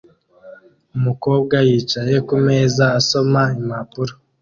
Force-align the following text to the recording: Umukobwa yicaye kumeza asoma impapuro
Umukobwa 0.97 1.55
yicaye 1.67 2.15
kumeza 2.27 2.85
asoma 2.99 3.41
impapuro 3.59 4.13